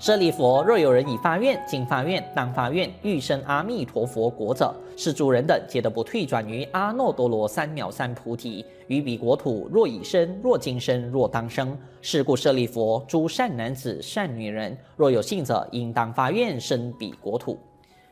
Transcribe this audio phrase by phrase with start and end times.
[0.00, 8.64] 舍利佛，若有人已发愿、经发愿、当发愿、欲生阿弥陀佛国者，是诸人等皆得不退转于阿耨多罗三藐三菩提。
[8.86, 11.76] 于彼国土，若已生，若今生，若当生。
[12.00, 17.58] 是故舍利佛，诸善男子、善女人，若有信者，应当发愿生彼国土。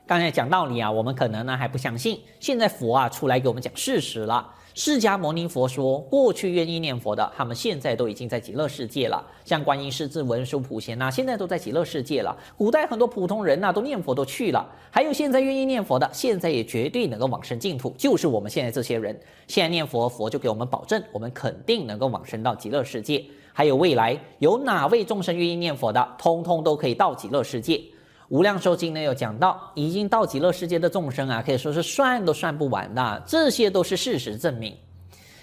[0.09, 4.55] 刚才讲道理啊，我们可能呢还不相信，现在佛啊出来给我们讲事实了。
[4.75, 9.23] 释迦牟尼佛说，过去愿意念佛的，他们现在都已经在极乐世界了。
[9.45, 12.35] 像观音、势至、文殊、普贤呐，现在都在极乐世界了。
[12.57, 14.67] 古代很多普通人呐，都念佛都去了。
[14.91, 19.15] 还有现在愿意念佛的，现在也绝对能够往生净土，就是我们现在这些人。
[19.47, 23.23] 现在念佛，佛就给我们保证，我们肯定能够往生到极乐世界。
[23.53, 27.83] 还有未来有哪位众生愿意念佛的，通通都可以到极乐世界。
[28.29, 33.23] 无量寿经呢有讲到，已经到极乐世界的众生啊，可以说是算都算不完的。
[33.27, 34.77] 这些都是事实证明。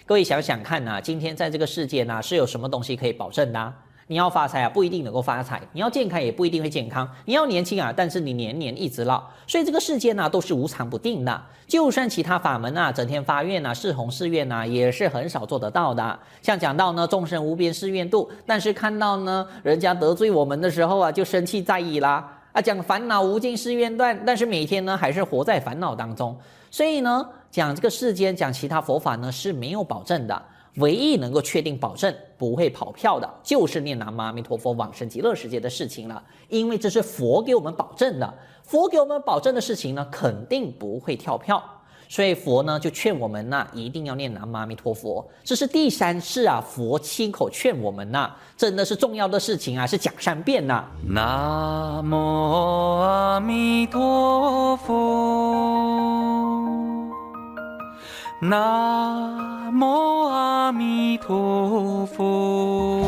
[0.06, 3.74] 各位想想看呐、啊，今天在这个世界呢，是有什么东西可以保证的？
[4.08, 9.24] 你要发财啊，不一定能够发财；你要健康，也不一定会健康；你要年轻啊，但是你年年一直老。
[9.48, 11.42] 所以这个世界呢，都是无常不定的。
[11.66, 16.20] 就算其他法门啊，整天发愿啊，誓弘誓愿呐，也是很少做得到的。
[16.44, 22.35] 像讲到呢，众生无边誓愿度，但是看到呢，人家得罪我们的时候啊，就生气在意啦。
[22.56, 26.34] 啊，讲烦恼无尽是愿断，但是每天呢还是活在烦恼当中。
[26.72, 30.42] 所以呢，讲这个世间讲其他佛法呢是没有保证的，
[30.76, 36.24] 唯一能够确定保证不会跑票的，就是念南无阿弥陀佛往生极乐世界的事情了。
[36.48, 38.34] 因为这是佛给我们保证的，
[38.64, 41.62] 佛给我们保证的事情呢，肯定不会跳票。
[42.08, 45.28] 所以佛呢就劝我们呐、一定要念南无阿弥陀佛。
[45.44, 50.92] 这是第三次啊，佛亲口劝我们呐、真的是重要的事情啊，是讲三遍呐、啊。
[51.08, 54.94] 南无阿弥陀佛，
[58.42, 63.02] 南无阿弥陀佛，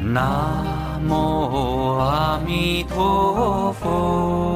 [0.00, 0.64] 南
[1.06, 4.47] 无阿弥陀佛。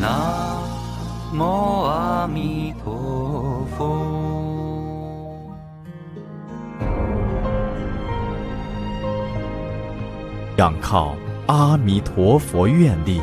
[0.00, 0.08] 南
[1.34, 3.98] 无阿弥陀佛。
[10.56, 11.16] 仰靠
[11.48, 13.20] 阿弥陀佛愿力，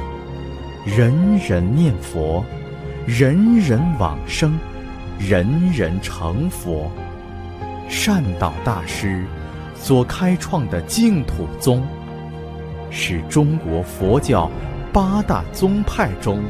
[0.85, 2.43] 人人念佛，
[3.05, 4.59] 人人往生，
[5.17, 6.91] 人人成佛。
[7.87, 9.25] 善导大师
[9.75, 11.81] 所开创的净土宗，
[12.91, 14.51] 是中国佛教
[14.91, 16.43] 八大宗派中，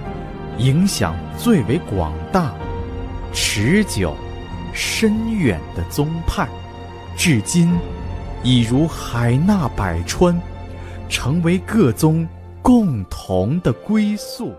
[0.57, 2.53] 影响最为广大、
[3.33, 4.15] 持久、
[4.73, 6.47] 深远的宗派，
[7.17, 7.71] 至今
[8.43, 10.39] 已如海纳百川，
[11.09, 12.27] 成为各宗
[12.61, 14.53] 共同的归宿。